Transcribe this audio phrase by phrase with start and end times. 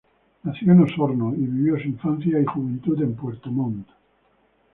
[0.45, 3.87] Nació en Osorno, y vivió su infancia y juventud en Puerto Montt.